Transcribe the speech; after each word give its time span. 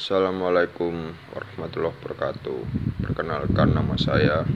Assalamualaikum 0.00 1.12
warahmatullahi 1.36 1.92
wabarakatuh. 1.92 2.60
Perkenalkan 3.04 3.76
nama 3.76 4.00
saya 4.00 4.48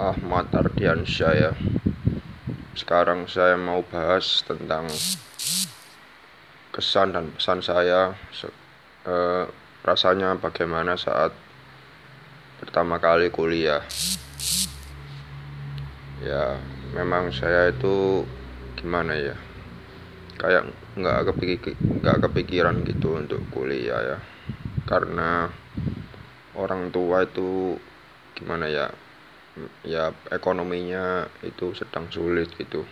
Ahmad 0.00 0.48
Ardiansyah 0.48 1.32
ya. 1.36 1.52
Sekarang 2.72 3.28
saya 3.28 3.60
mau 3.60 3.84
bahas 3.84 4.48
tentang 4.48 4.88
kesan 6.72 7.12
dan 7.12 7.36
pesan 7.36 7.60
saya 7.60 8.16
eh, 9.04 9.44
rasanya 9.84 10.40
bagaimana 10.40 10.96
saat 10.96 11.36
pertama 12.64 12.96
kali 12.96 13.28
kuliah. 13.28 13.84
Ya, 16.24 16.56
memang 16.96 17.28
saya 17.28 17.68
itu 17.68 18.24
gimana 18.72 19.20
ya? 19.20 19.36
Kayak 20.42 20.74
nggak 20.98 21.18
kepikir 21.30 21.74
nggak 22.02 22.18
kepikiran 22.26 22.82
gitu 22.82 23.14
untuk 23.14 23.46
kuliah 23.54 24.02
ya. 24.02 24.18
Karena 24.82 25.46
orang 26.58 26.90
tua 26.90 27.22
itu 27.22 27.78
gimana 28.34 28.66
ya 28.66 28.90
ya 29.86 30.10
ekonominya 30.34 31.30
itu 31.46 31.70
sedang 31.78 32.10
sulit 32.10 32.50
gitu. 32.58 32.82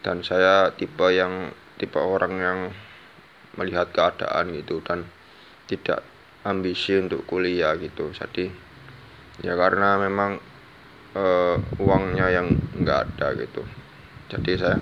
Dan 0.00 0.24
saya 0.24 0.72
tipe 0.72 1.04
yang 1.12 1.52
tipe 1.76 2.00
orang 2.00 2.34
yang 2.40 2.58
melihat 3.60 3.92
keadaan 3.92 4.56
gitu 4.56 4.80
dan 4.80 5.04
tidak 5.68 6.00
ambisi 6.48 6.96
untuk 6.96 7.28
kuliah 7.28 7.76
gitu. 7.76 8.08
Jadi 8.08 8.48
ya 9.44 9.52
karena 9.52 10.00
memang 10.00 10.40
uh, 11.12 11.56
uangnya 11.80 12.32
yang 12.32 12.56
nggak 12.72 13.00
ada 13.20 13.28
gitu. 13.36 13.62
Jadi 14.32 14.52
saya 14.56 14.78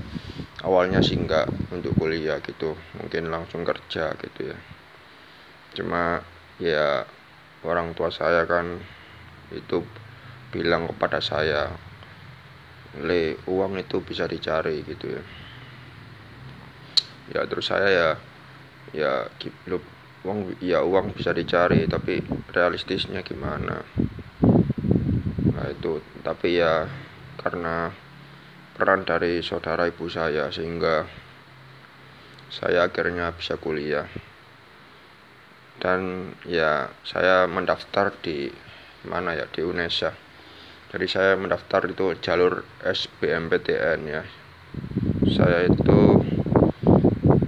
awalnya 0.63 1.03
sih 1.03 1.19
nggak 1.19 1.75
untuk 1.75 1.99
kuliah 1.99 2.39
gitu 2.39 2.79
mungkin 2.99 3.29
langsung 3.35 3.67
kerja 3.67 4.15
gitu 4.19 4.55
ya. 4.55 4.59
Cuma 5.75 6.23
ya 6.63 7.03
orang 7.67 7.95
tua 7.99 8.15
saya 8.15 8.47
kan 8.47 8.79
itu 9.51 9.83
bilang 10.55 10.89
kepada 10.91 11.19
saya 11.19 11.73
le 13.03 13.41
uang 13.49 13.81
itu 13.81 14.05
bisa 14.05 14.29
dicari 14.29 14.85
gitu 14.87 15.19
ya. 15.19 15.23
Ya 17.33 17.41
terus 17.49 17.67
saya 17.73 17.89
ya 17.89 18.09
ya 18.93 19.13
uang 20.23 20.55
ya 20.63 20.85
uang 20.85 21.17
bisa 21.17 21.33
dicari 21.33 21.89
tapi 21.89 22.23
realistisnya 22.53 23.25
gimana? 23.25 23.83
Nah 25.57 25.67
itu 25.73 26.05
tapi 26.21 26.61
ya 26.61 26.87
karena 27.41 27.91
peran 28.73 29.05
dari 29.05 29.45
saudara 29.45 29.85
ibu 29.89 30.09
saya 30.09 30.49
sehingga 30.49 31.05
saya 32.53 32.89
akhirnya 32.89 33.33
bisa 33.33 33.57
kuliah. 33.57 34.09
Dan 35.81 36.33
ya 36.47 36.93
saya 37.03 37.49
mendaftar 37.49 38.13
di 38.21 38.53
mana 39.09 39.35
ya? 39.35 39.49
Di 39.49 39.65
UNESA. 39.65 40.13
Jadi 40.93 41.07
saya 41.09 41.33
mendaftar 41.41 41.89
itu 41.89 42.13
jalur 42.21 42.63
SBMPTN 42.85 44.01
ya. 44.05 44.23
Saya 45.33 45.65
itu 45.65 46.21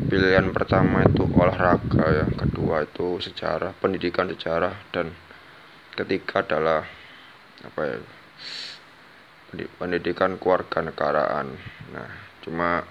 pilihan 0.09 0.49
pertama 0.57 1.05
itu 1.05 1.29
olahraga 1.37 2.05
ya. 2.09 2.27
Kedua 2.33 2.89
itu 2.89 3.21
sejarah 3.21 3.77
pendidikan 3.77 4.33
sejarah 4.33 4.73
dan 4.91 5.13
ketiga 5.95 6.43
adalah 6.43 6.83
apa 7.63 7.81
ya 7.87 7.99
pendidikan 9.79 10.37
keluarga 10.43 10.83
negaraan. 10.83 11.55
Nah 11.95 12.11
cuma 12.43 12.83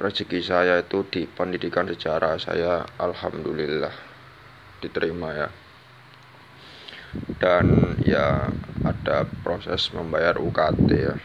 rezeki 0.00 0.40
saya 0.40 0.80
itu 0.80 1.04
di 1.06 1.28
pendidikan 1.28 1.84
sejarah 1.84 2.40
saya 2.40 2.82
alhamdulillah 2.98 3.92
diterima 4.82 5.28
ya. 5.36 5.48
Dan 7.38 7.96
ya 8.02 8.50
ada 8.86 9.26
proses 9.44 9.90
membayar 9.94 10.38
UKT 10.40 10.88
ya. 10.90 11.16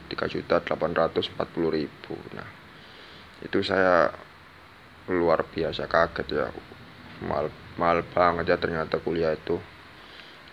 3 0.08 0.32
juta 0.32 0.56
840 0.64 1.76
ribu. 1.76 2.16
Nah 2.32 2.48
itu 3.44 3.60
saya 3.60 4.08
luar 5.08 5.44
biasa 5.48 5.88
kaget 5.88 6.28
ya. 6.28 6.46
Mal 7.24 7.50
mal 7.80 8.04
banget 8.04 8.52
ya 8.52 8.56
ternyata 8.60 9.00
kuliah 9.02 9.34
itu. 9.34 9.58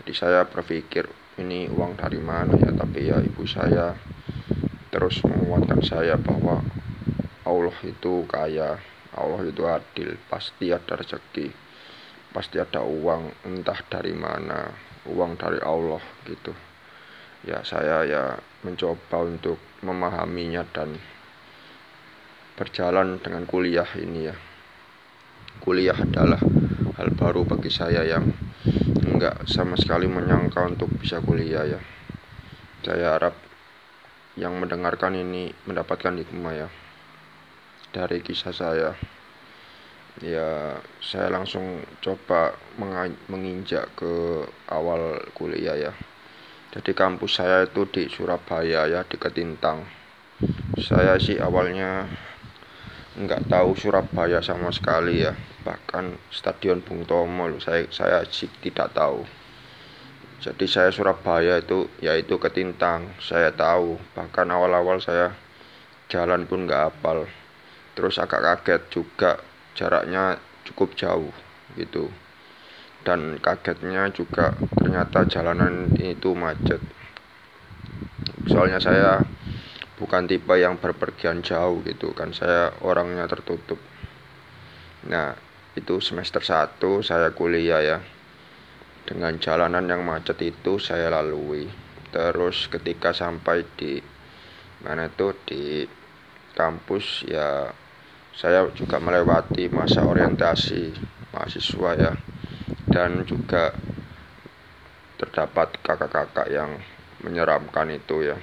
Jadi 0.01 0.11
saya 0.15 0.47
berpikir 0.47 1.05
ini 1.39 1.67
uang 1.69 1.99
dari 1.99 2.17
mana 2.17 2.55
ya? 2.57 2.71
Tapi 2.73 2.99
ya 3.11 3.19
ibu 3.21 3.43
saya 3.45 3.93
terus 4.89 5.19
menguatkan 5.27 5.83
saya 5.83 6.15
bahwa 6.15 6.63
Allah 7.45 7.77
itu 7.83 8.23
kaya 8.25 8.79
Allah 9.13 9.41
itu 9.45 9.63
adil. 9.67 10.17
Pasti 10.31 10.71
ada 10.71 10.97
rezeki 10.97 11.65
pasti 12.35 12.59
ada 12.59 12.83
uang 12.83 13.47
entah 13.47 13.79
dari 13.87 14.11
mana 14.11 14.67
uang 15.07 15.39
dari 15.39 15.55
Allah 15.63 16.03
gitu. 16.27 16.51
Ya 17.47 17.63
saya 17.63 18.03
ya 18.03 18.35
mencoba 18.67 19.23
untuk 19.23 19.55
memahaminya 19.79 20.67
dan 20.75 20.99
berjalan 22.55 23.19
dengan 23.19 23.43
kuliah 23.43 23.87
ini 23.99 24.31
ya. 24.31 24.35
Kuliah 25.59 25.95
adalah 25.95 26.39
hal 26.95 27.11
baru 27.15 27.43
bagi 27.43 27.67
saya 27.67 28.03
yang 28.07 28.31
enggak 29.03 29.43
sama 29.47 29.75
sekali 29.75 30.07
menyangka 30.07 30.63
untuk 30.63 30.91
bisa 30.95 31.19
kuliah 31.19 31.67
ya. 31.67 31.79
Saya 32.83 33.15
harap 33.19 33.35
yang 34.39 34.55
mendengarkan 34.59 35.15
ini 35.15 35.51
mendapatkan 35.67 36.15
hikmah 36.15 36.53
ya. 36.55 36.67
Dari 37.91 38.19
kisah 38.23 38.55
saya. 38.55 38.91
Ya 40.23 40.79
saya 41.03 41.27
langsung 41.27 41.83
coba 41.99 42.55
menginjak 43.27 43.99
ke 43.99 44.47
awal 44.71 45.19
kuliah 45.35 45.75
ya. 45.75 45.93
Jadi 46.71 46.91
kampus 46.91 47.39
saya 47.39 47.67
itu 47.67 47.87
di 47.87 48.07
Surabaya 48.11 48.87
ya 48.87 49.03
di 49.07 49.15
Ketintang. 49.19 49.83
Saya 50.79 51.15
sih 51.15 51.39
awalnya 51.39 52.03
nggak 53.15 53.47
tahu 53.47 53.79
Surabaya 53.79 54.43
sama 54.43 54.75
sekali 54.75 55.23
ya. 55.23 55.31
Bahkan 55.63 56.19
Stadion 56.27 56.83
Bung 56.83 57.07
Tomo 57.07 57.47
saya 57.63 57.87
saya 57.87 58.21
tidak 58.59 58.91
tahu. 58.91 59.23
Jadi 60.43 60.67
saya 60.67 60.91
Surabaya 60.91 61.63
itu 61.63 61.87
yaitu 62.03 62.35
Ketintang 62.35 63.15
saya 63.23 63.55
tahu. 63.55 63.95
Bahkan 64.13 64.47
awal-awal 64.51 64.99
saya 64.99 65.31
jalan 66.11 66.43
pun 66.43 66.67
nggak 66.67 66.91
hafal. 66.91 67.23
Terus 67.95 68.19
agak 68.19 68.43
kaget 68.43 68.81
juga 68.91 69.39
jaraknya 69.79 70.35
cukup 70.67 70.93
jauh 70.99 71.31
gitu. 71.79 72.11
Dan 73.07 73.39
kagetnya 73.39 74.11
juga 74.11 74.51
ternyata 74.75 75.23
jalanan 75.23 75.87
itu 75.95 76.35
macet. 76.35 76.83
Soalnya 78.51 78.83
saya 78.83 79.23
bukan 79.95 80.27
tipe 80.27 80.51
yang 80.59 80.75
berpergian 80.75 81.39
jauh 81.39 81.79
gitu 81.87 82.11
kan 82.11 82.35
saya 82.35 82.75
orangnya 82.83 83.23
tertutup. 83.31 83.79
Nah 85.07 85.35
itu 85.75 86.03
semester 86.03 86.43
1 86.43 87.03
saya 87.03 87.31
kuliah 87.31 87.81
ya. 87.83 87.97
Dengan 89.05 89.37
jalanan 89.37 89.85
yang 89.85 90.01
macet 90.01 90.41
itu 90.41 90.81
saya 90.81 91.13
lalui. 91.13 91.69
Terus 92.09 92.67
ketika 92.67 93.13
sampai 93.13 93.63
di 93.77 94.01
mana 94.83 95.07
itu 95.07 95.31
di 95.45 95.85
kampus 96.55 97.27
ya 97.27 97.69
saya 98.35 98.67
juga 98.75 98.99
melewati 98.99 99.71
masa 99.71 100.03
orientasi 100.03 100.91
mahasiswa 101.31 101.91
ya. 101.95 102.13
Dan 102.91 103.23
juga 103.23 103.75
terdapat 105.15 105.79
kakak-kakak 105.79 106.51
yang 106.51 106.75
menyeramkan 107.23 107.87
itu 107.95 108.27
ya 108.27 108.35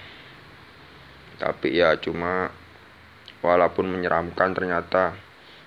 tapi 1.42 1.74
ya 1.74 1.98
cuma 1.98 2.54
walaupun 3.42 3.90
menyeramkan 3.90 4.54
ternyata 4.54 5.18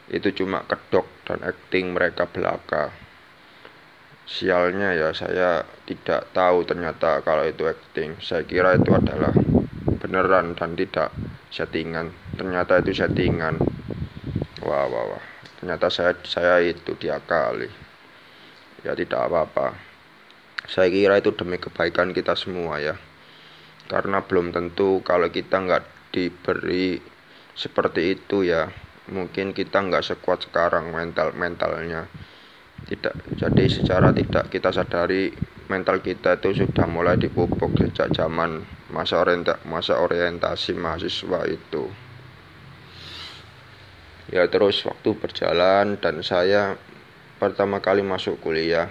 itu 0.08 0.32
cuma 0.32 0.64
kedok 0.64 1.04
dan 1.28 1.44
acting 1.44 1.92
mereka 1.92 2.24
belaka. 2.32 2.96
Sialnya 4.24 4.96
ya 4.96 5.12
saya 5.12 5.68
tidak 5.84 6.32
tahu 6.32 6.64
ternyata 6.64 7.20
kalau 7.28 7.44
itu 7.44 7.68
acting. 7.68 8.16
Saya 8.24 8.48
kira 8.48 8.80
itu 8.80 8.96
adalah 8.96 9.36
beneran 10.00 10.56
dan 10.56 10.80
tidak 10.80 11.12
settingan. 11.52 12.16
Ternyata 12.40 12.80
itu 12.80 12.96
settingan. 12.96 13.60
Wah 14.64 14.88
wah 14.88 15.06
wah. 15.12 15.24
Ternyata 15.60 15.92
saya 15.92 16.16
saya 16.24 16.64
itu 16.64 16.96
diakali 16.96 17.68
ya 18.88 18.96
tidak 18.96 19.28
apa-apa. 19.28 19.76
Saya 20.72 20.88
kira 20.88 21.20
itu 21.20 21.36
demi 21.36 21.60
kebaikan 21.60 22.16
kita 22.16 22.34
semua 22.34 22.80
ya 22.80 22.96
karena 23.86 24.26
belum 24.26 24.50
tentu 24.50 25.06
kalau 25.06 25.30
kita 25.30 25.62
nggak 25.62 25.84
diberi 26.10 26.98
seperti 27.56 28.18
itu 28.18 28.44
ya 28.48 28.68
mungkin 29.10 29.54
kita 29.54 29.86
nggak 29.86 30.06
sekuat 30.06 30.50
sekarang 30.50 30.90
mental 30.90 31.34
mentalnya. 31.38 32.10
Tidak 32.86 33.42
jadi 33.42 33.66
secara 33.66 34.14
tidak 34.14 34.50
kita 34.54 34.70
sadari 34.70 35.34
mental 35.66 36.02
kita 36.06 36.38
itu 36.38 36.66
sudah 36.66 36.86
mulai 36.86 37.18
dipupuk 37.18 37.74
sejak 37.82 38.14
zaman 38.14 38.62
masa 38.94 39.22
orienta 39.26 39.58
masa 39.66 39.98
orientasi 39.98 40.78
mahasiswa 40.78 41.42
itu. 41.50 41.90
Ya 44.30 44.46
terus 44.50 44.82
waktu 44.86 45.18
berjalan 45.18 45.98
dan 46.02 46.22
saya 46.26 46.78
pertama 47.38 47.82
kali 47.82 48.02
masuk 48.02 48.42
kuliah 48.42 48.90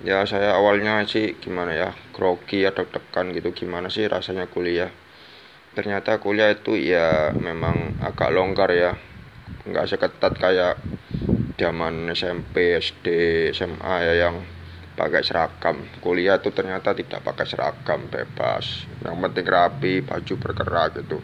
ya 0.00 0.24
saya 0.24 0.56
awalnya 0.56 1.04
sih 1.04 1.36
gimana 1.44 1.72
ya 1.76 1.90
grogi 2.16 2.64
atau 2.64 2.84
tekan 2.88 3.32
gitu. 3.36 3.52
Gimana 3.52 3.92
sih 3.92 4.08
rasanya 4.08 4.48
kuliah? 4.48 4.90
Ternyata 5.76 6.18
kuliah 6.18 6.50
itu 6.50 6.74
ya 6.76 7.36
memang 7.38 7.94
agak 8.00 8.32
longgar 8.32 8.70
ya. 8.72 8.92
Nggak 9.68 9.86
seketat 9.92 10.34
kayak 10.40 10.74
zaman 11.60 12.08
SMP 12.16 12.80
SD 12.80 13.06
SMA 13.52 13.94
ya 14.08 14.14
yang 14.28 14.40
pakai 14.96 15.22
seragam. 15.24 15.84
Kuliah 16.04 16.40
itu 16.40 16.50
ternyata 16.52 16.96
tidak 16.96 17.20
pakai 17.24 17.46
seragam 17.48 18.08
bebas. 18.08 18.88
Yang 19.04 19.16
penting 19.24 19.46
rapi 19.46 19.92
baju 20.04 20.34
bergerak 20.40 20.88
gitu. 21.04 21.18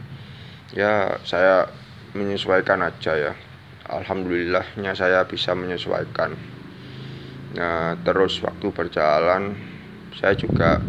Ya 0.73 1.17
saya 1.25 1.67
menyesuaikan 2.13 2.81
aja 2.85 3.13
ya. 3.17 3.33
Alhamdulillahnya 3.87 4.91
saya 4.97 5.23
bisa 5.25 5.55
menyesuaikan 5.55 6.35
Nah, 7.55 7.95
terus 8.03 8.43
waktu 8.43 8.67
berjalan 8.75 9.55
saya 10.17 10.35
juga 10.35 10.83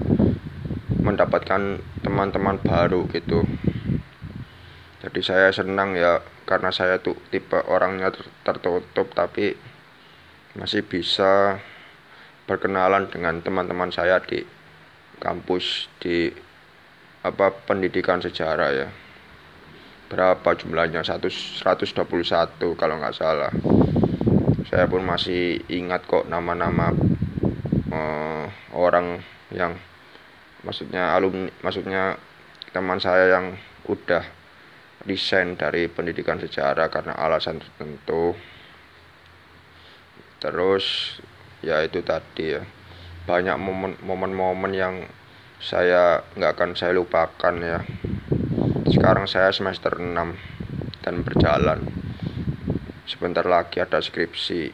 mendapatkan 0.99 1.79
teman-teman 2.03 2.59
baru 2.59 3.07
gitu. 3.15 3.47
Jadi 4.99 5.21
saya 5.23 5.55
senang 5.55 5.95
ya 5.95 6.19
karena 6.43 6.75
saya 6.75 6.99
tuh 6.99 7.15
tipe 7.31 7.55
orangnya 7.71 8.11
tertutup 8.43 9.15
tapi 9.15 9.55
masih 10.59 10.83
bisa 10.83 11.63
berkenalan 12.51 13.07
dengan 13.07 13.39
teman-teman 13.39 13.95
saya 13.95 14.19
di 14.19 14.43
kampus 15.23 15.87
di 16.03 16.33
apa 17.23 17.55
pendidikan 17.69 18.19
sejarah 18.19 18.71
ya. 18.75 18.89
Berapa 20.09 20.57
jumlahnya? 20.57 21.05
121 21.05 22.03
kalau 22.75 22.95
nggak 22.97 23.15
salah 23.15 23.53
saya 24.69 24.85
pun 24.85 25.01
masih 25.01 25.65
ingat 25.73 26.05
kok 26.05 26.29
nama-nama 26.29 26.93
uh, 27.89 28.45
orang 28.77 29.25
yang 29.49 29.73
maksudnya 30.61 31.17
alumni 31.17 31.49
maksudnya 31.65 32.21
teman 32.69 33.01
saya 33.01 33.33
yang 33.33 33.57
udah 33.89 34.21
resign 35.09 35.57
dari 35.57 35.89
pendidikan 35.89 36.37
sejarah 36.37 36.93
karena 36.93 37.17
alasan 37.17 37.65
tertentu. 37.65 38.37
Terus 40.37 41.17
ya 41.65 41.81
itu 41.81 42.05
tadi 42.05 42.53
ya. 42.53 42.63
Banyak 43.25 43.57
momen-momen 44.05 44.73
yang 44.77 45.09
saya 45.65 46.21
nggak 46.37 46.53
akan 46.53 46.71
saya 46.77 46.93
lupakan 46.93 47.55
ya. 47.57 47.81
Sekarang 48.93 49.25
saya 49.25 49.49
semester 49.49 49.97
6 49.97 50.13
dan 51.01 51.15
berjalan 51.25 52.08
sebentar 53.09 53.49
lagi 53.49 53.81
ada 53.81 54.05
skripsi 54.05 54.69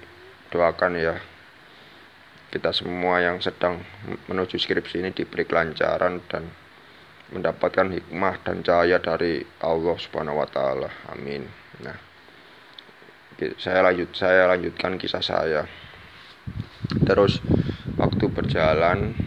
doakan 0.51 0.99
ya 0.99 1.15
kita 2.51 2.75
semua 2.75 3.23
yang 3.23 3.39
sedang 3.39 3.79
menuju 4.27 4.59
skripsi 4.59 5.03
ini 5.03 5.11
diberi 5.15 5.47
kelancaran 5.47 6.23
dan 6.27 6.51
mendapatkan 7.35 7.91
hikmah 7.91 8.39
dan 8.47 8.63
cahaya 8.63 9.03
dari 9.03 9.43
Allah 9.59 9.99
Subhanahu 9.99 10.39
wa 10.39 10.47
taala. 10.47 10.87
Amin. 11.11 11.43
Nah, 11.83 11.99
saya 13.59 13.83
lanjut 13.83 14.15
saya 14.15 14.47
lanjutkan 14.47 14.95
kisah 15.03 15.19
saya. 15.19 15.67
Terus 17.03 17.43
waktu 17.99 18.31
berjalan 18.31 19.19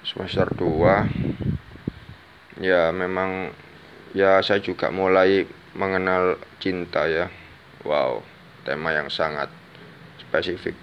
semester 0.00 0.48
2 0.56 2.64
ya 2.64 2.88
memang 2.96 3.52
ya 4.16 4.40
saya 4.40 4.64
juga 4.64 4.88
mulai 4.88 5.44
mengenal 5.76 6.40
cinta 6.56 7.04
ya 7.04 7.28
Wow, 7.86 8.26
tema 8.66 8.90
yang 8.90 9.06
sangat 9.06 9.46
spesifik. 10.18 10.74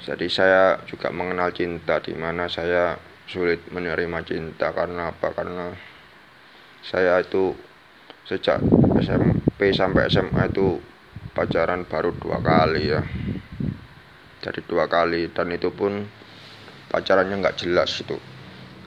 Jadi 0.00 0.32
saya 0.32 0.80
juga 0.88 1.12
mengenal 1.12 1.52
cinta 1.52 2.00
di 2.00 2.16
mana 2.16 2.48
saya 2.48 2.96
sulit 3.28 3.60
menerima 3.68 4.24
cinta 4.24 4.72
karena 4.72 5.12
apa? 5.12 5.28
Karena 5.36 5.76
saya 6.80 7.20
itu 7.20 7.52
sejak 8.24 8.64
SMP 8.96 9.76
sampai 9.76 10.08
SMA 10.08 10.48
itu 10.48 10.80
pacaran 11.36 11.84
baru 11.84 12.16
dua 12.16 12.40
kali 12.40 12.90
ya. 12.90 13.04
Jadi 14.40 14.64
dua 14.64 14.88
kali 14.88 15.28
dan 15.28 15.52
itu 15.52 15.68
pun 15.68 16.08
pacarannya 16.88 17.44
nggak 17.44 17.60
jelas 17.60 17.92
itu 18.00 18.16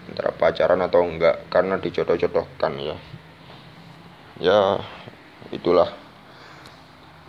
antara 0.09 0.33
pacaran 0.35 0.81
atau 0.81 1.05
enggak 1.05 1.45
karena 1.47 1.77
dijodoh-jodohkan 1.77 2.73
ya. 2.81 2.97
Ya 4.41 4.61
itulah 5.53 6.02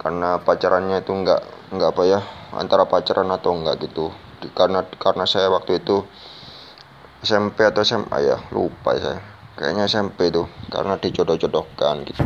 karena 0.04 0.36
pacarannya 0.36 1.00
itu 1.00 1.16
enggak 1.16 1.40
enggak 1.72 1.96
apa 1.96 2.02
ya 2.04 2.20
antara 2.52 2.84
pacaran 2.84 3.32
atau 3.32 3.56
enggak 3.56 3.80
gitu. 3.88 4.12
Karena 4.52 4.84
karena 5.00 5.24
saya 5.24 5.48
waktu 5.48 5.80
itu 5.80 6.04
SMP 7.24 7.64
atau 7.64 7.80
SMA 7.80 8.20
ya 8.20 8.36
lupa 8.52 8.92
saya. 9.00 9.24
Kayaknya 9.56 9.88
SMP 9.88 10.28
itu 10.28 10.44
karena 10.68 11.00
dijodoh-jodohkan 11.00 12.04
gitu. 12.04 12.20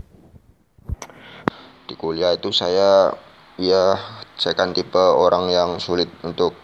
Di 1.86 1.94
kuliah 1.94 2.34
itu 2.34 2.50
saya 2.50 3.14
ya 3.62 3.94
saya 4.34 4.58
kan 4.58 4.74
tipe 4.74 4.98
orang 4.98 5.46
yang 5.46 5.78
sulit 5.78 6.10
untuk 6.26 6.58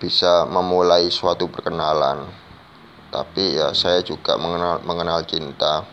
bisa 0.00 0.48
memulai 0.48 1.12
suatu 1.12 1.52
perkenalan. 1.52 2.32
Tapi 3.12 3.60
ya 3.60 3.76
saya 3.76 4.00
juga 4.00 4.40
mengenal 4.40 4.80
mengenal 4.88 5.20
cinta. 5.28 5.84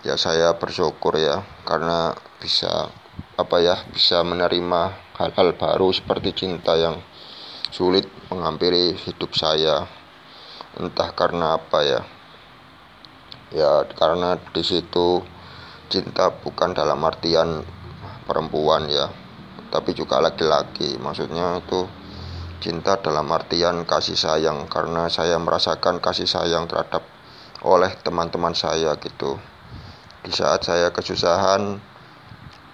Ya 0.00 0.16
saya 0.16 0.56
bersyukur 0.56 1.12
ya 1.20 1.44
karena 1.68 2.16
bisa 2.38 2.90
apa 3.38 3.56
ya 3.62 3.86
bisa 3.90 4.22
menerima 4.26 5.14
hal-hal 5.18 5.54
baru 5.54 5.90
seperti 5.94 6.34
cinta 6.34 6.74
yang 6.78 6.98
sulit 7.70 8.06
menghampiri 8.30 8.94
hidup 8.94 9.34
saya. 9.34 9.86
Entah 10.78 11.10
karena 11.14 11.58
apa 11.58 11.78
ya. 11.82 12.00
Ya 13.50 13.72
karena 13.98 14.38
di 14.54 14.62
situ 14.62 15.22
cinta 15.88 16.30
bukan 16.30 16.76
dalam 16.76 17.00
artian 17.00 17.64
perempuan 18.28 18.86
ya 18.86 19.08
tapi 19.68 19.92
juga 19.92 20.20
laki-laki. 20.20 20.96
Maksudnya 20.96 21.60
itu 21.60 21.84
cinta 22.58 22.98
dalam 22.98 23.28
artian 23.30 23.84
kasih 23.86 24.18
sayang 24.18 24.66
karena 24.66 25.06
saya 25.06 25.38
merasakan 25.38 26.02
kasih 26.02 26.26
sayang 26.26 26.66
terhadap 26.66 27.04
oleh 27.62 27.90
teman-teman 28.02 28.54
saya 28.54 28.96
gitu. 28.98 29.38
Di 30.24 30.32
saat 30.34 30.66
saya 30.66 30.90
kesusahan 30.90 31.78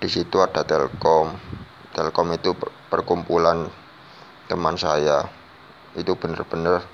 di 0.04 0.12
situ 0.12 0.37
ada 0.44 0.68
Telkom. 0.68 1.32
Telkom 1.96 2.28
itu 2.37 2.52
perkumpulan 2.92 3.64
teman 4.44 4.76
saya. 4.76 5.25
Itu 5.96 6.20
benar-benar 6.20 6.84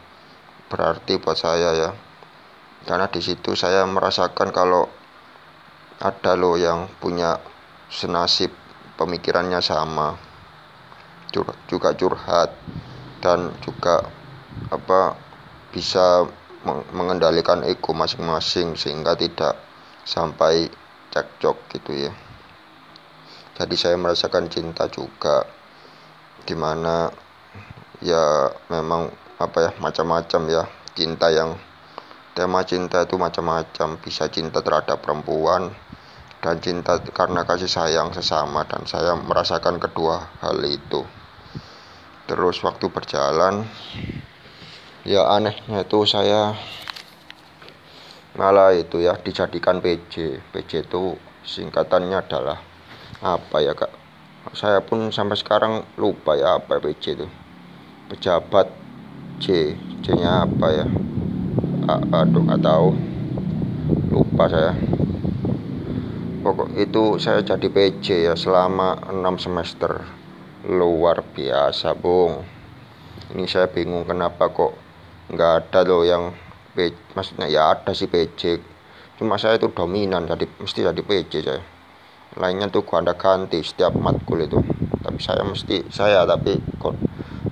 berarti 0.71 1.19
buat 1.19 1.35
saya 1.35 1.75
ya. 1.75 1.91
Karena 2.87 3.11
di 3.11 3.19
situ 3.19 3.59
saya 3.59 3.83
merasakan 3.83 4.55
kalau 4.55 4.87
ada 5.99 6.39
loh 6.39 6.55
yang 6.55 6.87
punya 7.03 7.43
senasib 7.91 8.55
pemikirannya 8.95 9.59
sama 9.59 10.15
juga 11.67 11.91
curhat 11.99 12.55
dan 13.19 13.51
juga 13.67 14.07
apa 14.71 15.19
bisa 15.75 16.31
mengendalikan 16.95 17.67
ego 17.67 17.91
masing-masing 17.91 18.79
sehingga 18.79 19.19
tidak 19.19 19.59
sampai 20.07 20.71
cekcok 21.13 21.57
gitu 21.75 22.09
ya 22.09 22.30
jadi 23.61 23.77
saya 23.77 23.97
merasakan 24.01 24.49
cinta 24.49 24.89
juga 24.89 25.45
di 26.49 26.57
mana 26.57 27.13
ya 28.01 28.49
memang 28.73 29.13
apa 29.37 29.69
ya 29.69 29.71
macam-macam 29.77 30.49
ya 30.49 30.65
cinta 30.97 31.29
yang 31.29 31.61
tema 32.33 32.65
cinta 32.65 33.05
itu 33.05 33.21
macam-macam 33.21 34.01
bisa 34.01 34.33
cinta 34.33 34.65
terhadap 34.65 35.05
perempuan 35.05 35.77
dan 36.41 36.57
cinta 36.65 37.05
karena 37.13 37.45
kasih 37.45 37.69
sayang 37.69 38.17
sesama 38.17 38.65
dan 38.65 38.89
saya 38.89 39.13
merasakan 39.13 39.77
kedua 39.77 40.41
hal 40.41 40.57
itu. 40.65 41.05
Terus 42.25 42.65
waktu 42.65 42.89
berjalan 42.89 43.69
ya 45.05 45.29
anehnya 45.37 45.85
itu 45.85 46.09
saya 46.09 46.57
malah 48.41 48.73
itu 48.73 49.05
ya 49.05 49.21
dijadikan 49.21 49.85
PJ 49.85 50.41
PJ 50.49 50.89
itu 50.89 51.21
singkatannya 51.45 52.25
adalah 52.25 52.70
apa 53.21 53.61
ya 53.61 53.77
kak? 53.77 53.93
Saya 54.57 54.81
pun 54.81 55.13
sampai 55.13 55.37
sekarang 55.37 55.85
lupa 56.01 56.37
ya 56.37 56.57
apa 56.57 56.81
PJ 56.81 57.21
itu. 57.21 57.29
Pejabat 58.09 58.73
J 59.37 59.77
J 60.01 60.17
nya 60.17 60.49
apa 60.49 60.67
ya? 60.73 60.87
A, 61.85 62.25
aduh 62.25 62.41
nggak 62.45 62.65
tahu. 62.65 62.97
Lupa 64.09 64.49
saya. 64.49 64.73
Pokok 66.41 66.73
itu 66.81 67.21
saya 67.21 67.45
jadi 67.45 67.69
PJ 67.69 68.33
ya 68.33 68.35
selama 68.35 68.97
6 69.13 69.37
semester. 69.37 70.01
Luar 70.65 71.21
biasa 71.21 71.93
bung. 71.93 72.41
Ini 73.37 73.45
saya 73.45 73.69
bingung 73.69 74.09
kenapa 74.09 74.49
kok 74.49 74.73
nggak 75.31 75.53
ada 75.61 75.87
loh 75.87 76.03
yang 76.03 76.35
P, 76.75 76.91
maksudnya 77.15 77.47
ya 77.47 77.75
ada 77.75 77.95
sih 77.95 78.11
PJ 78.11 78.59
cuma 79.19 79.37
saya 79.37 79.59
itu 79.61 79.69
dominan 79.71 80.27
jadi 80.27 80.49
mesti 80.59 80.81
jadi 80.87 81.03
PJ 81.03 81.33
saya 81.45 81.63
lainnya 82.39 82.71
tuh 82.71 82.87
gua 82.87 83.03
ada 83.03 83.19
ganti 83.19 83.59
setiap 83.65 83.99
matkul 83.99 84.39
itu. 84.45 84.63
Tapi 85.01 85.19
saya 85.19 85.43
mesti 85.43 85.89
saya 85.91 86.23
tapi 86.29 86.61
kok 86.79 86.95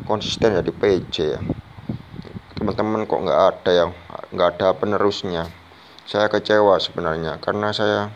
konsisten 0.05 0.55
jadi 0.55 0.71
PJ 0.71 1.15
ya. 1.25 1.41
Teman-teman 2.55 3.07
kok 3.09 3.23
nggak 3.25 3.41
ada 3.41 3.71
yang 3.73 3.91
nggak 4.31 4.49
ada 4.59 4.69
penerusnya. 4.77 5.49
Saya 6.05 6.29
kecewa 6.29 6.77
sebenarnya 6.79 7.41
karena 7.41 7.73
saya 7.73 8.13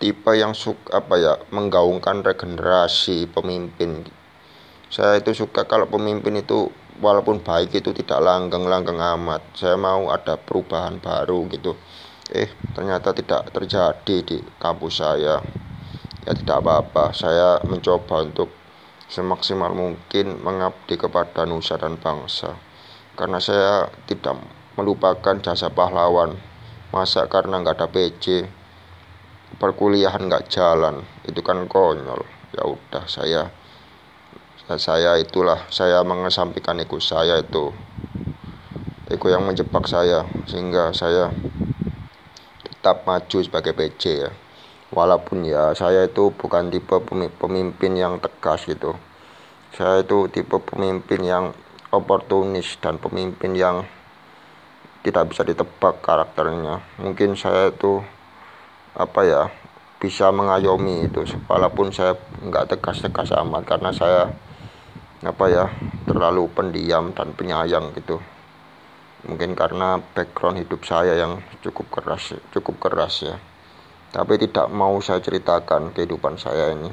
tipe 0.00 0.32
yang 0.32 0.56
suka 0.56 0.96
apa 0.96 1.14
ya 1.20 1.34
menggaungkan 1.52 2.24
regenerasi 2.24 3.28
pemimpin. 3.28 4.08
Saya 4.88 5.20
itu 5.20 5.36
suka 5.36 5.68
kalau 5.68 5.86
pemimpin 5.86 6.40
itu 6.40 6.72
walaupun 7.00 7.40
baik 7.44 7.72
itu 7.80 7.92
tidak 7.92 8.20
langgeng-langgeng 8.20 8.98
amat. 8.98 9.44
Saya 9.56 9.76
mau 9.76 10.08
ada 10.08 10.40
perubahan 10.40 10.98
baru 10.98 11.46
gitu. 11.52 11.76
Eh 12.32 12.48
ternyata 12.72 13.12
tidak 13.12 13.52
terjadi 13.52 14.16
di 14.24 14.38
kampus 14.60 15.02
saya 15.04 15.42
ya 16.30 16.38
tidak 16.38 16.62
apa-apa. 16.62 17.10
Saya 17.10 17.58
mencoba 17.66 18.22
untuk 18.22 18.54
semaksimal 19.10 19.74
mungkin 19.74 20.38
mengabdi 20.38 20.94
kepada 20.94 21.42
nusa 21.42 21.74
dan 21.74 21.98
bangsa. 21.98 22.54
Karena 23.18 23.42
saya 23.42 23.90
tidak 24.06 24.38
melupakan 24.78 25.34
jasa 25.42 25.74
pahlawan. 25.74 26.38
Masa 26.94 27.26
karena 27.26 27.58
nggak 27.58 27.82
ada 27.82 27.88
PC 27.90 28.46
perkuliahan 29.58 30.30
nggak 30.30 30.46
jalan. 30.46 31.02
Itu 31.26 31.42
kan 31.42 31.66
konyol. 31.66 32.22
Ya 32.54 32.62
udah 32.62 33.04
saya 33.10 33.50
saya 34.70 35.18
itulah 35.18 35.66
saya 35.66 36.06
mengesampingkan 36.06 36.78
ego 36.78 37.02
saya 37.02 37.42
itu. 37.42 37.74
Ego 39.10 39.26
yang 39.26 39.42
menjebak 39.42 39.90
saya 39.90 40.22
sehingga 40.46 40.94
saya 40.94 41.34
tetap 42.62 43.02
maju 43.02 43.38
sebagai 43.42 43.74
PC 43.74 44.02
ya 44.22 44.30
walaupun 44.90 45.46
ya 45.46 45.70
saya 45.74 46.06
itu 46.10 46.34
bukan 46.34 46.70
tipe 46.70 46.98
pemimpin 47.38 47.92
yang 47.94 48.18
tegas 48.18 48.66
gitu. 48.66 48.94
Saya 49.70 50.02
itu 50.02 50.26
tipe 50.30 50.58
pemimpin 50.58 51.22
yang 51.22 51.44
oportunis 51.94 52.78
dan 52.82 52.98
pemimpin 52.98 53.54
yang 53.54 53.86
tidak 55.06 55.30
bisa 55.30 55.46
ditebak 55.46 56.02
karakternya. 56.02 56.82
Mungkin 56.98 57.38
saya 57.38 57.70
itu 57.70 58.02
apa 58.98 59.20
ya 59.22 59.42
bisa 60.02 60.34
mengayomi 60.34 61.06
itu. 61.06 61.22
Walaupun 61.46 61.94
saya 61.94 62.18
nggak 62.42 62.76
tegas-tegas 62.76 63.30
amat 63.46 63.62
karena 63.64 63.90
saya 63.94 64.34
apa 65.22 65.44
ya 65.46 65.64
terlalu 66.10 66.50
pendiam 66.50 67.14
dan 67.14 67.30
penyayang 67.38 67.94
gitu. 67.94 68.18
Mungkin 69.20 69.54
karena 69.54 70.00
background 70.16 70.64
hidup 70.64 70.82
saya 70.82 71.14
yang 71.14 71.44
cukup 71.60 71.92
keras 71.92 72.32
cukup 72.56 72.80
keras 72.80 73.20
ya 73.20 73.36
tapi 74.10 74.42
tidak 74.42 74.66
mau 74.74 74.98
saya 74.98 75.22
ceritakan 75.22 75.94
kehidupan 75.94 76.34
saya 76.34 76.74
ini. 76.74 76.90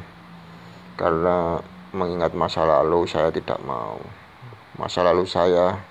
Karena 0.93 1.57
mengingat 1.93 2.37
masa 2.37 2.61
lalu 2.61 3.09
saya 3.09 3.33
tidak 3.33 3.57
mau. 3.65 3.97
Masa 4.77 5.01
lalu 5.01 5.25
saya 5.25 5.81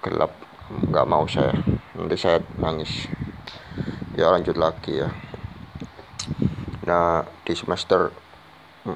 gelap 0.00 0.32
nggak 0.72 1.08
mau 1.08 1.28
saya. 1.28 1.52
Nanti 1.92 2.16
saya 2.16 2.40
nangis. 2.56 3.04
Ya 4.16 4.32
lanjut 4.32 4.56
lagi 4.56 5.04
ya. 5.04 5.12
Nah 6.88 7.28
di 7.44 7.52
semester 7.52 8.08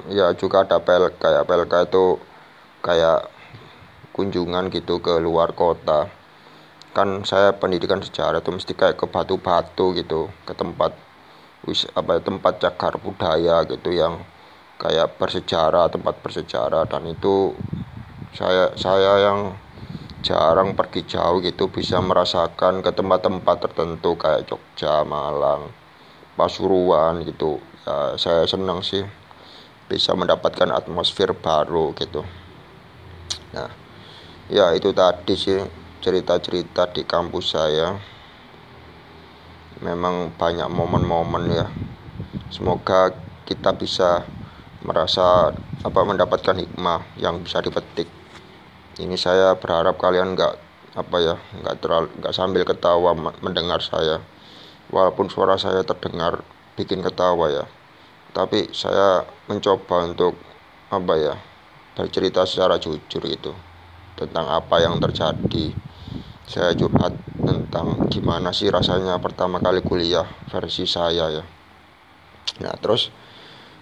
ya 0.09 0.33
juga 0.33 0.65
ada 0.65 0.81
PLK 0.81 1.21
ya 1.21 1.41
PLK 1.45 1.73
itu 1.93 2.17
kayak 2.81 3.29
kunjungan 4.17 4.73
gitu 4.73 4.97
ke 4.97 5.21
luar 5.21 5.53
kota. 5.53 6.09
Kan 6.97 7.21
saya 7.21 7.53
pendidikan 7.53 8.01
sejarah 8.01 8.41
itu 8.41 8.49
mesti 8.49 8.73
kayak 8.73 8.97
ke 8.97 9.05
batu-batu 9.05 9.93
gitu 9.93 10.33
ke 10.47 10.57
tempat 10.57 11.04
wis 11.65 11.89
apa 11.97 12.17
ya, 12.17 12.21
tempat 12.21 12.61
cagar 12.61 13.01
budaya 13.01 13.65
gitu 13.65 13.89
yang 13.93 14.23
kayak 14.77 15.17
bersejarah 15.17 15.87
tempat 15.89 16.19
bersejarah 16.19 16.85
dan 16.87 17.07
itu 17.07 17.55
saya 18.35 18.75
saya 18.75 19.31
yang 19.31 19.55
jarang 20.25 20.73
pergi 20.73 21.05
jauh 21.05 21.37
gitu 21.39 21.69
bisa 21.69 22.01
merasakan 22.01 22.81
ke 22.81 22.89
tempat-tempat 22.91 23.57
tertentu 23.61 24.17
kayak 24.17 24.49
Jogja, 24.49 25.05
Malang, 25.05 25.69
Pasuruan 26.33 27.21
gitu. 27.21 27.61
Ya, 27.85 28.17
saya 28.17 28.49
senang 28.49 28.81
sih 28.81 29.05
bisa 29.85 30.17
mendapatkan 30.17 30.73
atmosfer 30.73 31.29
baru 31.37 31.93
gitu. 31.93 32.25
Nah, 33.53 33.69
ya 34.49 34.73
itu 34.73 34.89
tadi 34.97 35.37
sih 35.37 35.61
cerita-cerita 36.01 36.89
di 36.89 37.05
kampus 37.05 37.53
saya 37.53 37.93
memang 39.83 40.31
banyak 40.35 40.67
momen-momen 40.71 41.51
ya. 41.51 41.67
Semoga 42.47 43.11
kita 43.43 43.75
bisa 43.75 44.23
merasa 44.85 45.51
apa 45.83 46.01
mendapatkan 46.05 46.55
hikmah 46.55 47.03
yang 47.19 47.43
bisa 47.43 47.59
dipetik. 47.59 48.07
Ini 48.95 49.17
saya 49.19 49.57
berharap 49.59 49.99
kalian 49.99 50.37
nggak 50.39 50.53
apa 50.95 51.17
ya 51.19 51.35
nggak 51.59 51.75
terlalu 51.83 52.07
nggak 52.23 52.35
sambil 52.35 52.63
ketawa 52.63 53.11
mendengar 53.43 53.83
saya. 53.83 54.23
Walaupun 54.93 55.27
suara 55.27 55.57
saya 55.59 55.83
terdengar 55.83 56.45
bikin 56.79 57.03
ketawa 57.03 57.51
ya. 57.51 57.65
Tapi 58.31 58.71
saya 58.71 59.27
mencoba 59.47 60.07
untuk 60.07 60.39
apa 60.91 61.13
ya 61.19 61.35
bercerita 61.95 62.43
secara 62.43 62.79
jujur 62.79 63.23
itu 63.23 63.51
tentang 64.15 64.47
apa 64.47 64.79
yang 64.79 64.99
terjadi. 64.99 65.75
Saya 66.45 66.71
curhat 66.77 67.11
tentang 67.75 68.07
gimana 68.07 68.55
sih 68.55 68.71
rasanya 68.71 69.19
pertama 69.19 69.59
kali 69.59 69.83
kuliah 69.83 70.23
versi 70.47 70.87
saya 70.87 71.27
ya. 71.27 71.43
Nah 72.63 72.71
terus 72.79 73.11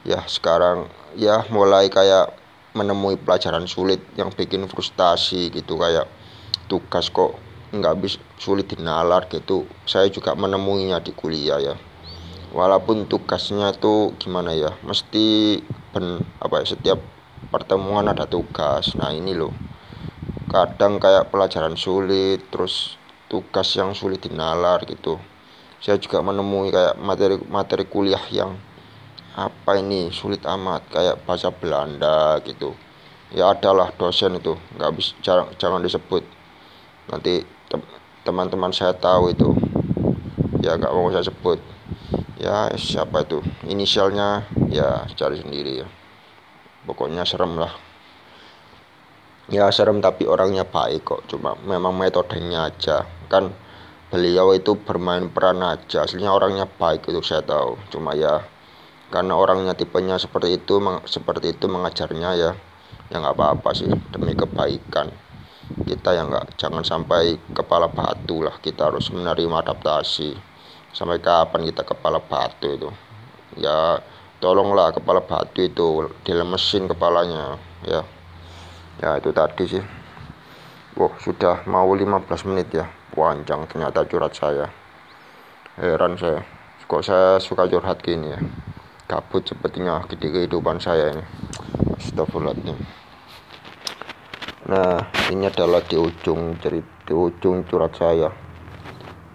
ya 0.01 0.25
sekarang 0.25 0.89
ya 1.13 1.45
mulai 1.53 1.93
kayak 1.93 2.33
menemui 2.73 3.21
pelajaran 3.21 3.69
sulit 3.69 4.01
yang 4.17 4.33
bikin 4.33 4.65
frustasi 4.65 5.53
gitu 5.53 5.77
kayak 5.77 6.09
tugas 6.65 7.13
kok 7.13 7.37
nggak 7.69 8.01
bisa 8.01 8.17
sulit 8.41 8.65
dinalar 8.65 9.29
gitu. 9.29 9.69
Saya 9.85 10.09
juga 10.09 10.33
menemuinya 10.33 10.97
di 10.97 11.13
kuliah 11.13 11.61
ya. 11.61 11.77
Walaupun 12.49 13.05
tugasnya 13.05 13.77
tuh 13.77 14.17
gimana 14.17 14.57
ya 14.57 14.73
mesti 14.81 15.61
ben 15.93 16.25
apa 16.41 16.65
ya 16.65 16.73
setiap 16.73 16.97
pertemuan 17.53 18.09
ada 18.09 18.25
tugas. 18.25 18.97
Nah 18.97 19.13
ini 19.13 19.37
loh. 19.37 19.53
Kadang 20.49 20.97
kayak 20.97 21.29
pelajaran 21.29 21.77
sulit 21.77 22.41
terus 22.49 23.02
tugas 23.33 23.65
yang 23.73 23.97
sulit 23.97 24.21
dinalar 24.21 24.85
gitu. 24.85 25.17
Saya 25.81 25.97
juga 25.97 26.21
menemui 26.21 26.69
kayak 26.69 27.01
materi 27.01 27.41
materi 27.49 27.89
kuliah 27.89 28.21
yang 28.29 28.53
apa 29.33 29.81
ini 29.81 30.13
sulit 30.13 30.45
amat 30.45 30.85
kayak 30.93 31.25
bahasa 31.25 31.49
Belanda 31.49 32.37
gitu. 32.45 32.77
Ya 33.33 33.49
adalah 33.49 33.89
dosen 33.97 34.37
itu 34.37 34.53
nggak 34.77 34.91
bisa 34.93 35.17
jarang 35.25 35.49
jangan 35.57 35.81
disebut. 35.81 36.21
Nanti 37.09 37.41
teman-teman 38.21 38.69
saya 38.69 38.93
tahu 38.93 39.33
itu 39.33 39.57
ya 40.61 40.77
nggak 40.77 40.93
mau 40.93 41.09
saya 41.09 41.25
sebut. 41.25 41.57
Ya 42.37 42.69
siapa 42.77 43.25
itu? 43.25 43.41
Inisialnya 43.65 44.45
ya 44.69 45.09
cari 45.17 45.41
sendiri 45.41 45.81
ya. 45.81 45.87
Pokoknya 46.85 47.25
serem 47.25 47.57
lah 47.57 47.73
ya 49.51 49.67
serem 49.73 49.99
tapi 49.99 50.23
orangnya 50.29 50.63
baik 50.63 51.03
kok. 51.03 51.21
Cuma 51.27 51.57
memang 51.67 51.95
metodenya 51.95 52.71
aja. 52.71 53.03
Kan 53.27 53.51
beliau 54.11 54.53
itu 54.55 54.77
bermain 54.79 55.27
peran 55.31 55.59
aja. 55.63 56.05
Aslinya 56.05 56.31
orangnya 56.31 56.69
baik 56.69 57.09
itu 57.09 57.19
saya 57.25 57.43
tahu. 57.43 57.75
Cuma 57.91 58.15
ya 58.15 58.43
karena 59.11 59.37
orangnya 59.37 59.73
tipenya 59.77 60.17
seperti 60.17 60.57
itu 60.57 60.81
seperti 61.05 61.53
itu 61.53 61.65
mengajarnya 61.69 62.29
ya 62.39 62.51
ya 63.11 63.15
nggak 63.19 63.35
apa-apa 63.35 63.69
sih. 63.75 63.91
Demi 64.13 64.37
kebaikan 64.37 65.11
kita 65.83 66.15
yang 66.15 66.31
nggak 66.31 66.55
jangan 66.55 66.83
sampai 66.85 67.35
kepala 67.51 67.91
batu 67.91 68.45
lah. 68.45 68.55
Kita 68.61 68.87
harus 68.91 69.11
menerima 69.11 69.65
adaptasi. 69.65 70.55
Sampai 70.93 71.17
kapan 71.17 71.65
kita 71.73 71.81
kepala 71.81 72.21
batu 72.21 72.69
itu? 72.69 72.89
Ya 73.57 73.97
tolonglah 74.37 74.93
kepala 74.93 75.23
batu 75.23 75.63
itu 75.63 76.11
dilemesin 76.27 76.85
kepalanya 76.91 77.55
ya 77.87 78.03
ya 79.01 79.17
itu 79.17 79.33
tadi 79.33 79.63
sih. 79.65 79.83
Wah 80.93 81.13
sudah 81.17 81.65
mau 81.65 81.89
15 81.89 82.49
menit 82.49 82.69
ya. 82.73 82.85
Panjang 83.13 83.65
ternyata 83.65 84.05
curhat 84.05 84.33
saya. 84.37 84.69
Heran 85.77 86.17
saya. 86.17 86.45
Kok 86.85 87.01
saya 87.01 87.41
suka 87.41 87.65
curhat 87.65 88.03
gini 88.05 88.33
ya? 88.33 88.39
Kabut 89.09 89.47
sepertinya 89.47 90.05
di 90.05 90.17
kehidupan 90.21 90.77
saya 90.77 91.17
ini. 91.17 91.23
Astagfirullahaladzim. 91.97 92.77
Nah 94.69 95.09
ini 95.33 95.49
adalah 95.49 95.81
di 95.81 95.97
ujung 95.97 96.57
cerita 96.61 96.93
di 97.03 97.11
ujung 97.11 97.67
curhat 97.67 97.99
saya. 97.99 98.31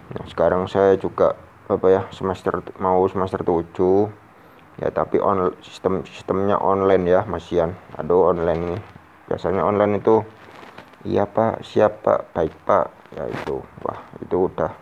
Nah, 0.09 0.25
sekarang 0.25 0.65
saya 0.65 0.97
juga 0.97 1.37
apa 1.69 1.85
ya 1.85 2.01
semester 2.09 2.65
mau 2.81 3.05
semester 3.05 3.45
7 3.45 4.09
ya 4.81 4.89
tapi 4.89 5.21
on 5.21 5.53
sistem 5.61 6.01
sistemnya 6.01 6.57
online 6.57 7.05
ya 7.05 7.21
masian 7.29 7.77
aduh 7.93 8.33
online 8.33 8.61
ini 8.65 8.77
biasanya 9.29 9.61
online 9.61 10.01
itu 10.01 10.25
iya 11.05 11.29
pak 11.29 11.61
siap 11.61 12.01
pak 12.01 12.33
baik 12.33 12.53
pak. 12.65 12.89
Ya 13.13 13.29
itu 13.29 13.61
wah 13.85 14.01
itu 14.17 14.49
udah 14.49 14.73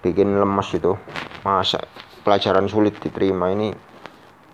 bikin 0.00 0.40
lemas 0.40 0.72
itu. 0.72 0.96
Masa 1.44 1.84
pelajaran 2.24 2.66
sulit 2.66 2.96
diterima 2.98 3.52
ini? 3.52 3.70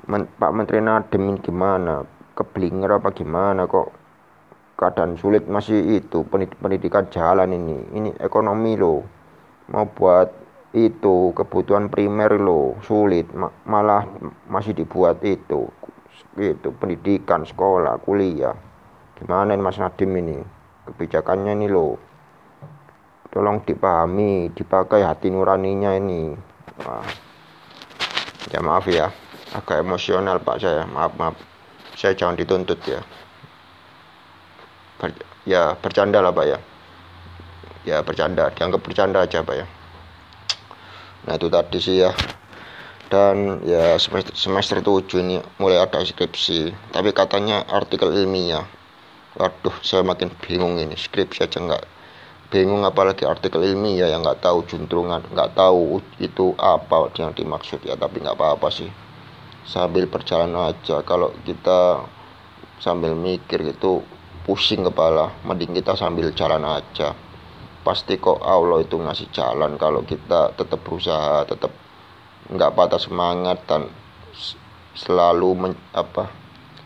Men, 0.05 0.29
Pak 0.29 0.53
Menteri 0.53 0.85
Nadiem 0.85 1.41
gimana? 1.41 2.05
Keblinger 2.37 3.01
apa 3.01 3.15
gimana 3.15 3.65
kok? 3.65 3.89
Keadaan 4.77 5.17
sulit 5.17 5.49
masih 5.49 6.03
itu 6.03 6.27
pendidikan 6.61 7.09
jalan 7.09 7.57
ini. 7.57 7.79
Ini 7.95 8.11
ekonomi 8.21 8.77
loh. 8.77 9.01
Mau 9.73 9.89
buat 9.89 10.29
itu 10.77 11.33
kebutuhan 11.33 11.89
primer 11.89 12.37
lo 12.37 12.77
sulit. 12.85 13.33
Malah 13.65 14.05
masih 14.51 14.77
dibuat 14.77 15.25
itu. 15.25 15.67
Itu 16.37 16.75
pendidikan 16.77 17.49
sekolah 17.49 17.97
kuliah 18.05 18.74
gimana 19.25 19.57
Mas 19.57 19.81
Nadim 19.81 20.13
ini? 20.21 20.37
Kebijakannya 20.85 21.57
ini 21.57 21.67
lo 21.73 21.97
tolong 23.33 23.65
dipahami 23.65 24.53
dipakai 24.53 25.01
hati 25.01 25.33
nuraninya 25.33 25.97
ini. 25.97 26.37
Wah. 26.85 27.03
ya 28.53 28.61
maaf 28.61 28.85
ya. 28.87 29.09
Agak 29.57 29.81
emosional 29.81 30.45
Pak 30.45 30.61
saya. 30.61 30.85
Maaf 30.85 31.17
maaf. 31.17 31.35
Saya 31.97 32.13
jangan 32.13 32.37
dituntut 32.37 32.79
ya. 32.85 33.01
Ber, 35.01 35.11
ya 35.49 35.73
bercanda 35.81 36.21
lah 36.21 36.31
Pak 36.31 36.47
ya. 36.47 36.59
Ya 37.89 38.05
bercanda. 38.05 38.53
Dianggap 38.53 38.85
bercanda 38.85 39.25
aja 39.25 39.41
Pak 39.41 39.57
ya. 39.57 39.67
Nah 41.25 41.35
itu 41.41 41.49
tadi 41.49 41.79
sih 41.81 42.05
ya. 42.05 42.13
Dan 43.09 43.65
ya 43.65 43.97
semester, 43.97 44.37
semester 44.37 44.79
7 44.85 45.25
ini 45.25 45.41
mulai 45.59 45.81
ada 45.81 46.05
skripsi. 46.05 46.71
Tapi 46.93 47.11
katanya 47.11 47.65
artikel 47.73 48.13
ilmiah 48.13 48.84
waduh 49.35 49.75
saya 49.83 50.07
makin 50.07 50.31
bingung 50.43 50.79
ini 50.79 50.95
skripsi 50.95 51.47
aja 51.47 51.59
nggak 51.59 51.85
bingung 52.55 52.87
apalagi 52.87 53.27
artikel 53.27 53.67
ilmiah 53.67 54.07
yang 54.07 54.23
nggak 54.23 54.39
tahu 54.39 54.63
juntrungan 54.71 55.27
nggak 55.35 55.59
tahu 55.59 55.99
itu 56.23 56.55
apa 56.55 57.11
yang 57.19 57.35
dimaksud 57.35 57.83
ya 57.83 57.99
tapi 57.99 58.23
nggak 58.23 58.39
apa-apa 58.39 58.71
sih. 58.71 58.91
Sambil 59.67 60.07
berjalan 60.07 60.55
aja 60.55 61.03
kalau 61.03 61.35
kita 61.43 62.07
sambil 62.79 63.17
mikir 63.19 63.65
gitu 63.65 64.07
pusing 64.47 64.87
kepala 64.87 65.35
mending 65.43 65.75
kita 65.75 65.99
sambil 65.99 66.31
jalan 66.31 66.63
aja. 66.63 67.17
Pasti 67.83 68.17
kok 68.23 68.39
Allah 68.39 68.87
itu 68.87 68.97
ngasih 69.03 69.35
jalan 69.35 69.75
kalau 69.75 70.07
kita 70.07 70.55
tetap 70.55 70.79
berusaha 70.87 71.43
tetap 71.49 71.75
nggak 72.55 72.73
patah 72.77 73.01
semangat 73.03 73.59
dan 73.67 73.91
selalu 74.95 75.49
men, 75.59 75.73
apa 75.91 76.44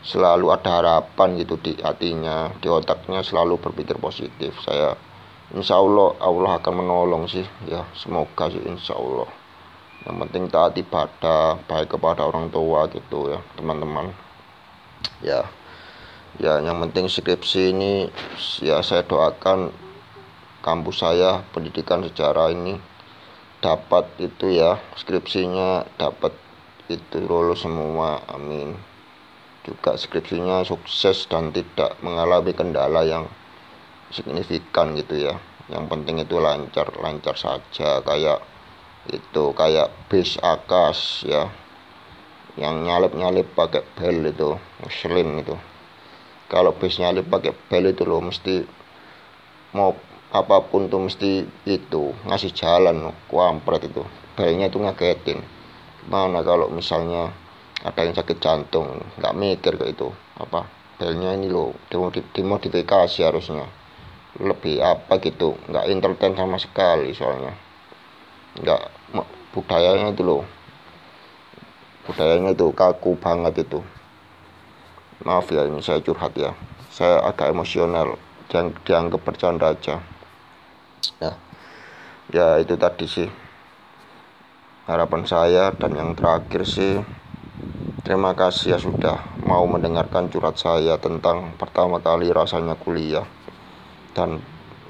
selalu 0.09 0.49
ada 0.49 0.81
harapan 0.81 1.37
gitu 1.37 1.61
di 1.61 1.77
hatinya 1.85 2.49
di 2.65 2.73
otaknya 2.73 3.21
selalu 3.21 3.61
berpikir 3.61 4.01
positif. 4.01 4.57
Saya 4.65 4.97
insya 5.53 5.77
Allah 5.77 6.17
Allah 6.25 6.57
akan 6.57 6.75
menolong 6.81 7.29
sih. 7.29 7.45
Ya 7.69 7.85
semoga 7.93 8.49
sih 8.49 8.65
insya 8.65 8.97
Allah. 8.97 9.29
Yang 10.09 10.17
penting 10.25 10.43
taat 10.49 10.73
ibadah 10.81 11.61
baik 11.69 11.93
kepada 11.93 12.25
orang 12.25 12.49
tua 12.49 12.89
gitu 12.89 13.37
ya 13.37 13.39
teman-teman. 13.61 14.17
Ya 15.21 15.45
ya 16.41 16.57
yang 16.65 16.81
penting 16.89 17.13
skripsi 17.13 17.77
ini 17.77 18.09
ya 18.65 18.81
saya 18.81 19.05
doakan 19.05 19.69
kampus 20.65 21.05
saya 21.05 21.45
pendidikan 21.53 22.01
sejarah 22.01 22.49
ini 22.57 22.81
dapat 23.61 24.09
itu 24.17 24.57
ya 24.57 24.81
skripsinya 24.97 25.85
dapat 26.01 26.33
itu 26.89 27.21
lulus 27.21 27.61
semua. 27.69 28.25
Amin 28.33 28.88
juga 29.65 29.99
skripsinya 29.99 30.63
sukses 30.67 31.27
dan 31.27 31.51
tidak 31.51 31.99
mengalami 32.05 32.53
kendala 32.55 33.03
yang 33.07 33.27
signifikan 34.13 34.97
gitu 34.99 35.29
ya. 35.29 35.35
Yang 35.69 35.85
penting 35.93 36.17
itu 36.25 36.37
lancar 36.41 36.89
lancar 36.99 37.37
saja 37.37 38.01
kayak 38.01 38.41
itu 39.09 39.45
kayak 39.57 39.93
bis 40.09 40.37
akas 40.41 41.25
ya. 41.27 41.49
Yang 42.59 42.75
nyalip 42.85 43.13
nyalip 43.15 43.47
pakai 43.55 43.87
bel 43.95 44.29
itu 44.29 44.59
Michelin 44.83 45.43
itu 45.43 45.55
kalau 46.49 46.73
bis 46.73 46.97
nyalip 46.97 47.29
pakai 47.29 47.53
bel 47.69 47.93
itu 47.93 48.09
loh 48.09 48.25
mesti 48.25 48.65
mau 49.77 49.93
apa 50.33 50.65
pun 50.65 50.89
tuh 50.89 51.05
mesti 51.05 51.45
itu 51.69 52.17
ngasih 52.25 52.53
jalan 52.57 53.13
kuampret 53.29 53.85
itu. 53.85 54.01
Belnya 54.33 54.73
itu 54.73 54.81
ngagetin. 54.81 55.45
Mana 56.09 56.41
kalau 56.41 56.73
misalnya 56.73 57.33
ada 57.79 58.01
yang 58.03 58.15
sakit 58.15 58.43
jantung 58.43 58.99
nggak 59.23 59.37
mikir 59.39 59.79
ke 59.79 59.95
itu. 59.95 60.11
Apa? 60.35 60.67
Belnya 60.99 61.39
ini 61.39 61.47
loh 61.47 61.79
dimodifikasi 62.35 63.23
harusnya. 63.23 63.71
Lebih 64.39 64.83
apa 64.83 65.23
gitu 65.23 65.55
nggak 65.71 65.87
entertain 65.87 66.35
sama 66.35 66.59
sekali 66.59 67.15
soalnya. 67.15 67.55
Nggak 68.59 68.83
budayanya 69.55 70.11
itu 70.11 70.23
loh. 70.27 70.43
Budayanya 72.11 72.51
itu 72.51 72.67
kaku 72.75 73.15
banget 73.15 73.63
itu. 73.63 73.79
Maaf 75.23 75.51
ya 75.51 75.67
ini 75.67 75.79
saya 75.79 76.03
curhat 76.03 76.35
ya. 76.35 76.55
Saya 76.91 77.23
agak 77.23 77.55
emosional 77.55 78.19
jangan 78.51 78.75
dianggap 78.83 79.23
bercanda 79.23 79.71
aja. 79.71 80.03
Ya. 81.23 81.33
Ya 82.35 82.59
itu 82.59 82.75
tadi 82.75 83.07
sih. 83.07 83.31
Harapan 84.89 85.23
saya 85.29 85.71
dan 85.77 85.95
yang 85.95 86.17
terakhir 86.17 86.65
sih 86.65 87.05
terima 88.09 88.33
kasih 88.33 88.73
ya 88.73 88.79
sudah 88.81 89.21
mau 89.45 89.69
mendengarkan 89.69 90.33
curhat 90.33 90.57
saya 90.57 90.97
tentang 90.97 91.53
pertama 91.61 92.01
kali 92.01 92.33
rasanya 92.33 92.73
kuliah. 92.73 93.29
Dan 94.17 94.41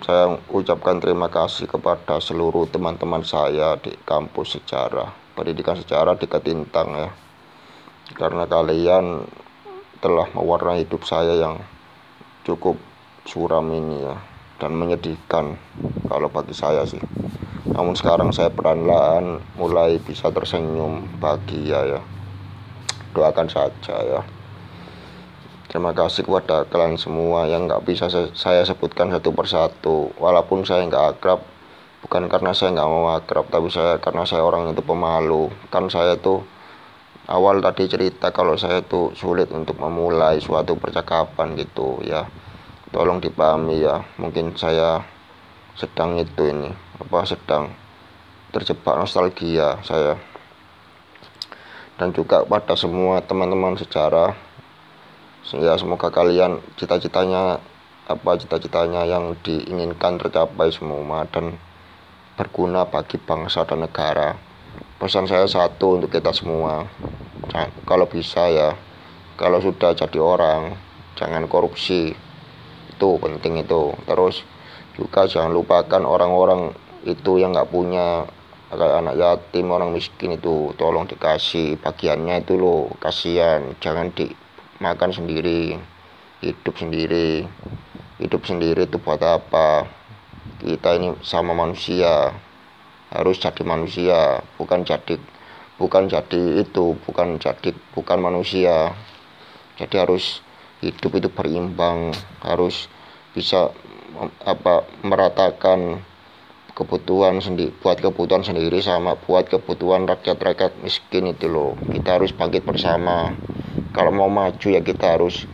saya 0.07 0.39
ucapkan 0.55 1.03
terima 1.03 1.27
kasih 1.27 1.67
kepada 1.67 2.23
seluruh 2.23 2.71
teman-teman 2.71 3.27
saya 3.27 3.75
di 3.75 3.91
kampus 4.07 4.63
sejarah 4.63 5.11
pendidikan 5.35 5.75
sejarah 5.75 6.15
di 6.15 6.31
Ketintang 6.31 6.95
ya. 6.95 7.11
Karena 8.15 8.47
kalian 8.47 9.27
telah 9.99 10.31
mewarnai 10.31 10.87
hidup 10.87 11.03
saya 11.03 11.35
yang 11.43 11.59
cukup 12.47 12.79
suram 13.27 13.67
ini 13.75 13.99
ya 13.99 14.15
dan 14.63 14.79
menyedihkan 14.79 15.59
kalau 16.07 16.31
bagi 16.31 16.55
saya 16.55 16.87
sih. 16.87 17.03
Namun 17.67 17.99
sekarang 17.99 18.31
saya 18.31 18.55
perlahan 18.55 19.43
mulai 19.59 19.99
bisa 19.99 20.31
tersenyum 20.31 21.03
bahagia 21.19 21.99
ya 21.99 22.03
doakan 23.13 23.49
saja 23.49 23.97
ya. 24.03 24.21
Terima 25.69 25.93
kasih 25.93 26.25
kepada 26.25 26.65
kalian 26.65 26.97
semua 26.97 27.45
yang 27.45 27.69
nggak 27.69 27.85
bisa 27.85 28.09
saya 28.33 28.65
sebutkan 28.65 29.13
satu 29.13 29.37
persatu. 29.37 30.09
Walaupun 30.17 30.65
saya 30.65 30.89
nggak 30.89 31.21
akrab 31.21 31.45
bukan 32.01 32.25
karena 32.33 32.57
saya 32.57 32.73
nggak 32.73 32.89
mau 32.89 33.13
akrab 33.13 33.53
tapi 33.53 33.69
saya 33.69 34.01
karena 34.01 34.25
saya 34.25 34.49
orang 34.49 34.73
itu 34.73 34.81
pemalu. 34.81 35.53
Kan 35.69 35.93
saya 35.93 36.17
tuh 36.17 36.41
awal 37.29 37.61
tadi 37.61 37.85
cerita 37.85 38.33
kalau 38.33 38.57
saya 38.57 38.81
tuh 38.81 39.13
sulit 39.13 39.53
untuk 39.53 39.77
memulai 39.77 40.41
suatu 40.41 40.73
percakapan 40.81 41.53
gitu 41.61 42.01
ya. 42.01 42.25
Tolong 42.89 43.21
dipahami 43.21 43.85
ya. 43.85 44.01
Mungkin 44.17 44.57
saya 44.57 45.05
sedang 45.77 46.17
itu 46.17 46.49
ini 46.49 46.73
apa 46.97 47.29
sedang 47.29 47.71
terjebak 48.51 48.97
nostalgia 48.97 49.79
saya 49.85 50.17
dan 51.99 52.15
juga 52.15 52.47
pada 52.47 52.79
semua 52.79 53.19
teman-teman 53.21 53.75
sejarah 53.75 54.33
ya 55.57 55.75
semoga 55.81 56.13
kalian 56.13 56.61
cita-citanya 56.77 57.59
apa 58.09 58.31
cita-citanya 58.41 59.05
yang 59.05 59.37
diinginkan 59.45 60.17
tercapai 60.17 60.73
semua 60.73 61.29
dan 61.29 61.61
berguna 62.39 62.87
bagi 62.89 63.19
bangsa 63.19 63.67
dan 63.67 63.85
negara. 63.85 64.39
Pesan 64.97 65.27
saya 65.27 65.45
satu 65.45 65.99
untuk 65.99 66.15
kita 66.15 66.31
semua 66.31 66.87
kalau 67.89 68.07
bisa 68.07 68.49
ya 68.49 68.77
kalau 69.41 69.59
sudah 69.59 69.97
jadi 69.97 70.19
orang 70.21 70.77
jangan 71.17 71.51
korupsi. 71.51 72.15
Itu 72.93 73.19
penting 73.19 73.63
itu. 73.63 73.95
Terus 74.07 74.47
juga 74.95 75.27
jangan 75.27 75.55
lupakan 75.55 76.03
orang-orang 76.03 76.75
itu 77.07 77.39
yang 77.39 77.55
nggak 77.55 77.71
punya 77.71 78.27
kayak 78.69 79.01
anak 79.01 79.17
yatim 79.17 79.73
orang 79.73 79.97
miskin 79.97 80.37
itu 80.37 80.77
tolong 80.77 81.09
dikasih 81.09 81.81
bagiannya 81.81 82.45
itu 82.45 82.61
loh. 82.61 82.93
Kasihan 83.01 83.73
jangan 83.81 84.13
dimakan 84.13 85.11
sendiri 85.13 85.81
hidup 86.45 86.75
sendiri. 86.79 87.47
Hidup 88.19 88.43
sendiri 88.47 88.87
itu 88.87 88.99
buat 88.99 89.23
apa? 89.23 89.87
Kita 90.59 90.99
ini 90.99 91.15
sama 91.23 91.55
manusia 91.55 92.35
harus 93.15 93.39
jadi 93.39 93.63
manusia. 93.63 94.43
Bukan 94.59 94.83
jadi 94.83 95.17
bukan 95.79 96.11
jadi 96.11 96.67
itu 96.67 96.99
bukan 97.07 97.39
jadi 97.39 97.71
bukan 97.95 98.19
manusia. 98.19 98.93
Jadi 99.79 99.95
harus 99.97 100.43
hidup 100.83 101.15
itu 101.19 101.29
berimbang 101.31 102.11
harus 102.43 102.91
bisa 103.35 103.71
apa 104.43 104.83
meratakan 105.07 106.03
kebutuhan 106.79 107.43
sendiri 107.43 107.75
buat 107.83 107.99
kebutuhan 107.99 108.47
sendiri 108.47 108.79
sama 108.79 109.19
buat 109.19 109.51
kebutuhan 109.51 110.07
rakyat-rakyat 110.07 110.79
miskin 110.87 111.27
itu 111.27 111.51
loh. 111.51 111.75
Kita 111.91 112.23
harus 112.23 112.31
bangkit 112.31 112.63
bersama. 112.63 113.35
Kalau 113.91 114.15
mau 114.15 114.31
maju 114.31 114.69
ya 114.71 114.79
kita 114.79 115.19
harus 115.19 115.51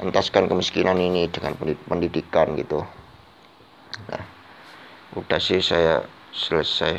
entaskan 0.00 0.48
kemiskinan 0.48 0.96
ini 0.96 1.28
dengan 1.28 1.52
pendidikan 1.84 2.56
gitu. 2.56 2.80
Nah 4.08 4.24
udah 5.20 5.36
sih 5.36 5.60
saya 5.60 6.00
selesai. 6.32 6.96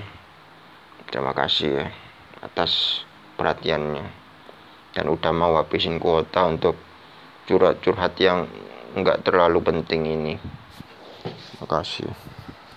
Terima 1.09 1.33
kasih 1.33 1.69
ya 1.81 1.85
atas 2.45 3.01
perhatiannya. 3.33 4.05
Dan 4.93 5.09
udah 5.09 5.33
mau 5.33 5.57
habisin 5.57 5.97
kuota 5.97 6.45
untuk 6.45 6.77
curhat-curhat 7.49 8.13
yang 8.21 8.45
nggak 8.93 9.25
terlalu 9.25 9.59
penting 9.65 10.05
ini. 10.05 10.33
Terima 11.25 11.67
kasih. 11.81 12.34